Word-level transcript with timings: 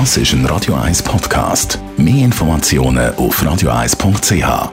Das 0.00 0.16
ist 0.16 0.32
ein 0.32 0.44
Radio 0.46 0.74
1 0.74 1.04
Podcast. 1.04 1.78
Mehr 1.96 2.24
Informationen 2.24 3.14
auf 3.14 3.40
radio1.ch. 3.40 4.72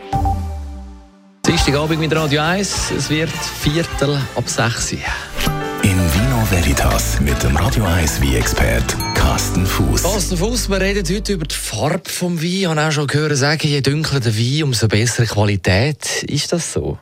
Dienstagabend 1.46 2.00
mit 2.00 2.16
Radio 2.16 2.42
1. 2.42 2.90
Es 2.98 3.08
wird 3.12 3.30
Viertel 3.30 4.20
ab 4.36 4.50
6 4.50 4.94
Uhr. 4.94 5.00
In 5.84 5.92
Vino 5.92 6.44
Veritas 6.50 7.20
mit 7.22 7.42
dem 7.44 7.56
Radio 7.56 7.84
1 7.84 8.20
wie 8.22 8.36
expert 8.36 8.98
Carsten 9.14 9.68
Fuß. 9.68 10.02
Carsten 10.02 10.38
Fuß, 10.38 10.70
wir 10.70 10.82
reden 10.82 11.08
heute 11.08 11.34
über 11.34 11.46
die 11.46 11.54
Farbe 11.56 12.10
vom 12.10 12.42
Wein. 12.42 12.48
Ich 12.48 12.66
habe 12.66 12.82
auch 12.82 12.92
schon 12.92 13.06
gehört 13.06 13.38
sagen, 13.38 13.68
je 13.68 13.82
dunkler 13.82 14.22
der 14.22 14.36
Wein, 14.36 14.64
umso 14.64 14.88
bessere 14.88 15.28
Qualität. 15.28 16.24
Ist 16.24 16.52
das 16.52 16.74
so? 16.74 16.98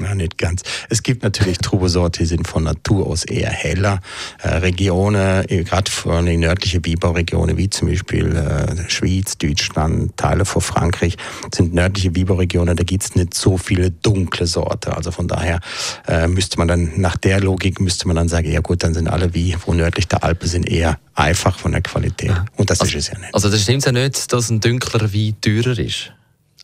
Na, 0.00 0.14
nicht 0.14 0.38
ganz. 0.38 0.62
Es 0.88 1.02
gibt 1.02 1.22
natürlich 1.24 1.58
Trubesorte, 1.58 2.20
die 2.20 2.26
sind 2.26 2.46
von 2.46 2.62
Natur 2.62 3.06
aus 3.06 3.24
eher 3.24 3.50
heller. 3.50 4.00
Äh, 4.42 4.48
Regionen, 4.58 5.44
äh, 5.48 5.64
gerade 5.64 5.90
von 5.90 6.24
den 6.26 6.40
nördlichen 6.40 6.84
Wieberregionen, 6.84 7.56
wie 7.56 7.68
zum 7.68 7.88
Beispiel 7.88 8.36
äh, 8.36 8.88
Schweiz, 8.88 9.38
Deutschland, 9.38 10.16
Teile 10.16 10.44
von 10.44 10.62
Frankreich, 10.62 11.16
sind 11.52 11.74
nördliche 11.74 12.14
Wieberregionen, 12.14 12.76
da 12.76 12.84
gibt's 12.84 13.16
nicht 13.16 13.34
so 13.34 13.58
viele 13.58 13.90
dunkle 13.90 14.46
Sorte. 14.46 14.96
Also 14.96 15.10
von 15.10 15.26
daher 15.26 15.60
äh, 16.06 16.28
müsste 16.28 16.58
man 16.58 16.68
dann, 16.68 16.92
nach 16.96 17.16
der 17.16 17.40
Logik 17.40 17.80
müsste 17.80 18.06
man 18.06 18.16
dann 18.16 18.28
sagen, 18.28 18.50
ja 18.50 18.60
gut, 18.60 18.84
dann 18.84 18.94
sind 18.94 19.08
alle 19.08 19.34
wie, 19.34 19.56
wo 19.66 19.74
nördlich 19.74 20.06
der 20.06 20.22
Alpen 20.22 20.48
sind, 20.48 20.68
eher 20.68 20.98
einfach 21.14 21.58
von 21.58 21.72
der 21.72 21.82
Qualität. 21.82 22.32
Und 22.56 22.70
das 22.70 22.80
also, 22.80 22.96
ist 22.96 23.08
es 23.08 23.12
ja 23.12 23.18
nicht. 23.18 23.34
Also 23.34 23.50
das 23.50 23.62
stimmt 23.62 23.84
ja 23.84 23.92
nicht, 23.92 24.32
dass 24.32 24.48
ein 24.48 24.60
dunkler 24.60 25.12
Wein 25.12 25.34
teurer 25.40 25.78
ist. 25.78 26.12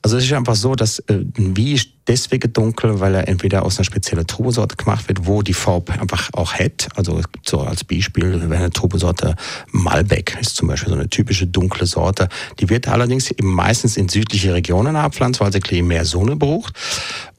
Also 0.04 0.18
es 0.18 0.24
ist 0.24 0.34
einfach 0.34 0.54
so, 0.54 0.74
dass 0.74 0.98
äh, 0.98 1.24
Wein 1.34 1.66
ist 1.76 1.88
deswegen 2.06 2.52
dunkel, 2.52 3.00
weil 3.00 3.14
er 3.14 3.26
entweder 3.26 3.64
aus 3.64 3.78
einer 3.78 3.86
speziellen 3.86 4.27
Trubesorte 4.27 4.77
gemacht 4.77 5.08
wird, 5.08 5.27
wo 5.27 5.40
die 5.40 5.54
Farbe 5.54 5.94
einfach 5.98 6.28
auch 6.34 6.52
hat. 6.52 6.88
Also 6.94 7.22
so 7.42 7.60
als 7.60 7.84
Beispiel, 7.84 8.38
wenn 8.38 8.52
eine 8.52 8.68
Trubesorte 8.68 9.34
Malbec 9.72 10.36
ist 10.38 10.56
zum 10.56 10.68
Beispiel 10.68 10.90
so 10.90 10.94
eine 10.96 11.08
typische 11.08 11.46
dunkle 11.46 11.86
Sorte. 11.86 12.28
Die 12.60 12.68
wird 12.68 12.86
allerdings 12.86 13.30
eben 13.30 13.54
meistens 13.54 13.96
in 13.96 14.11
südliche 14.11 14.52
Regionen 14.52 14.94
abpflanzt, 14.94 15.41
weil 15.41 15.50
sie 15.50 15.80
mehr 15.80 16.05
Sonne 16.05 16.36
braucht. 16.36 16.74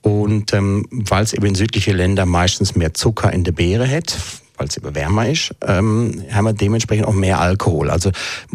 Und 0.01 0.51
ähm, 0.53 0.87
weil 0.89 1.23
es 1.23 1.33
eben 1.33 1.45
in 1.45 1.53
südliche 1.53 1.93
Länder 1.93 2.25
meistens 2.25 2.75
mehr 2.75 2.95
Zucker 2.95 3.31
in 3.31 3.43
der 3.43 3.51
Beere 3.51 3.87
hat, 3.87 4.17
weil 4.57 4.67
es 4.67 4.77
immer 4.77 4.95
wärmer 4.95 5.29
ist, 5.29 5.53
ähm, 5.61 6.23
haben 6.31 6.45
wir 6.45 6.53
dementsprechend 6.53 7.07
auch 7.07 7.13
mehr 7.13 7.39
Alkohol. 7.39 7.89
Also 7.89 8.11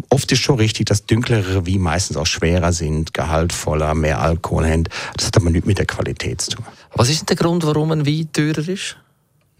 oft 0.09 0.31
ist 0.31 0.41
schon 0.41 0.57
richtig, 0.57 0.87
dass 0.87 1.05
dünklere 1.05 1.65
wie 1.65 1.79
meistens 1.79 2.17
auch 2.17 2.25
schwerer 2.25 2.73
sind, 2.73 3.13
gehaltvoller, 3.13 3.93
mehr 3.95 4.21
Alkohol 4.21 4.67
haben. 4.67 4.83
Das 5.15 5.27
hat 5.27 5.37
aber 5.37 5.49
nichts 5.49 5.67
mit 5.67 5.77
der 5.77 5.85
Qualität 5.85 6.41
zu 6.41 6.51
tun. 6.51 6.65
Was 6.93 7.09
ist 7.09 7.21
denn 7.21 7.27
der 7.27 7.35
Grund, 7.37 7.65
warum 7.65 7.91
ein 7.91 8.05
Wein 8.05 8.29
teurer 8.33 8.67
ist? 8.67 8.97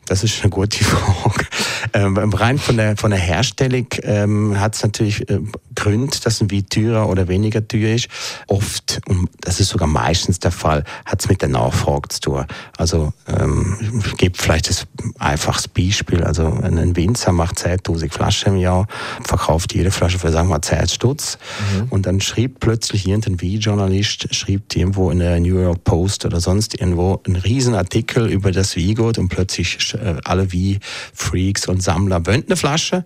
Das 0.06 0.24
ist 0.24 0.42
eine 0.42 0.50
gute 0.50 0.84
Frage. 0.84 1.46
Ähm, 1.94 2.18
rein 2.18 2.58
von 2.58 2.78
der, 2.78 2.98
von 2.98 3.12
der 3.12 3.20
Herstellung 3.20 3.88
ähm, 4.04 4.60
hat 4.60 4.76
es 4.76 4.84
natürlich 4.84 5.30
äh, 5.30 5.40
Gründe, 5.76 6.18
dass 6.24 6.42
ein 6.42 6.52
Wein 6.52 6.66
teurer 6.70 7.10
oder 7.10 7.28
weniger 7.28 7.68
teuer 7.68 7.96
ist. 7.96 8.08
Oft, 8.48 9.02
und 9.08 9.30
das 9.42 9.60
ist 9.60 9.70
sogar 9.70 9.88
meistens 9.88 10.40
der 10.40 10.52
Fall, 10.52 10.84
hat 11.06 11.22
es 11.22 11.30
mit 11.30 11.42
der 11.42 11.50
Nachfrage 11.50 12.10
zu 12.10 12.20
tun. 12.22 12.46
Also 12.78 13.14
ähm, 13.28 14.02
ich 14.06 14.18
gebe 14.18 14.38
vielleicht 14.38 14.70
das 14.70 14.86
einfaches 15.20 15.68
Beispiel. 15.68 16.24
Also 16.24 16.46
ein 16.46 16.96
Winzer 16.96 17.32
macht 17.32 17.58
10.000 17.58 18.12
Flaschen 18.12 18.54
im 18.54 18.60
Jahr, 18.60 18.88
verkauft 19.24 19.74
jede 19.74 19.92
Flasche 19.92 20.20
für, 20.20 20.32
sagen 20.32 20.50
wir 20.50 20.56
mal, 20.56 20.62
10 20.62 20.88
Stutz. 20.88 21.38
Mhm. 21.76 21.88
Und 21.90 22.06
dann 22.06 22.22
schrieb 22.22 22.60
plötzlich 22.60 23.08
irgendein 23.08 23.42
Weinjournalist, 23.42 24.34
schrieb 24.34 24.76
irgendwo 24.76 25.12
in 25.12 25.20
der 25.20 25.40
New 25.40 25.60
York 25.60 25.84
Post 25.84 26.26
oder 26.26 26.40
sonst 26.40 26.80
irgendwo 26.80 27.22
einen 27.26 27.36
riesen 27.36 27.76
Artikel 27.76 28.30
über 28.30 28.52
das 28.52 28.76
Weingut 28.76 29.18
und 29.18 29.30
plötzlich 29.30 29.94
äh, 29.94 30.16
alle 30.24 30.52
wie 30.52 30.80
Freaks 31.14 31.68
und 31.72 31.82
Sammler 31.82 32.22
eine 32.26 32.56
Flasche. 32.56 33.06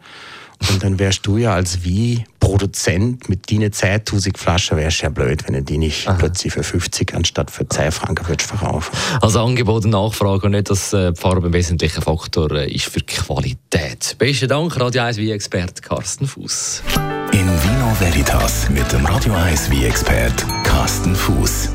Und 0.71 0.83
dann 0.83 0.99
wärst 0.99 1.25
du 1.27 1.37
ja 1.37 1.53
als 1.53 1.83
wie 1.83 2.23
Produzent 2.39 3.27
mit 3.29 3.51
deinen 3.51 3.71
10.000 3.71 4.37
Flaschen, 4.37 4.77
wärst 4.77 5.01
ja 5.01 5.09
blöd, 5.09 5.43
wenn 5.45 5.55
du 5.55 5.63
die 5.63 5.77
nicht 5.77 6.07
Aha. 6.07 6.15
plötzlich 6.17 6.53
für 6.53 6.63
50 6.63 7.13
anstatt 7.13 7.51
für 7.51 7.67
10 7.67 7.91
Franken 7.91 8.27
würdest 8.27 8.49
verkaufen. 8.49 8.95
Also 9.21 9.41
Angebot 9.41 9.85
und 9.85 9.91
Nachfrage 9.91 10.45
und 10.45 10.51
nicht, 10.51 10.69
dass 10.69 10.93
äh, 10.93 11.11
die 11.11 11.19
Farbe 11.19 11.47
ein 11.47 11.53
wesentlicher 11.53 12.01
Faktor 12.01 12.51
äh, 12.51 12.71
ist 12.71 12.85
für 12.85 12.99
die 12.99 13.05
Qualität. 13.05 14.15
Besten 14.17 14.47
Dank, 14.47 14.79
Radio 14.79 15.03
1 15.03 15.17
wie 15.17 15.31
Expert 15.31 15.81
Carsten 15.81 16.27
Fuß. 16.27 16.83
In 17.31 17.47
Vino 17.47 17.95
Veritas 17.99 18.69
mit 18.69 18.89
dem 18.91 19.05
Radio 19.05 19.33
1 19.33 19.69
wie 19.71 19.85
Expert 19.85 20.45
Carsten 20.63 21.15
Fuß. 21.15 21.74